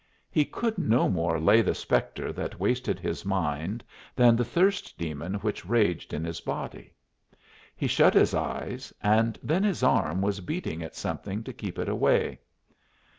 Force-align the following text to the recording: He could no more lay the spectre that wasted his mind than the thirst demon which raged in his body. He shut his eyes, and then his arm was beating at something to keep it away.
He 0.31 0.45
could 0.45 0.79
no 0.79 1.07
more 1.09 1.39
lay 1.39 1.61
the 1.61 1.75
spectre 1.75 2.33
that 2.33 2.59
wasted 2.59 2.97
his 2.99 3.23
mind 3.23 3.83
than 4.15 4.35
the 4.35 4.43
thirst 4.43 4.97
demon 4.97 5.35
which 5.35 5.63
raged 5.67 6.11
in 6.11 6.23
his 6.25 6.41
body. 6.41 6.95
He 7.75 7.85
shut 7.85 8.15
his 8.15 8.33
eyes, 8.33 8.91
and 9.03 9.37
then 9.43 9.61
his 9.63 9.83
arm 9.83 10.23
was 10.23 10.39
beating 10.39 10.81
at 10.81 10.95
something 10.95 11.43
to 11.43 11.53
keep 11.53 11.77
it 11.77 11.87
away. 11.87 12.39